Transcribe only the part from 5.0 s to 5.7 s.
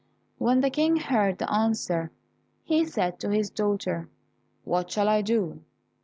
I do?"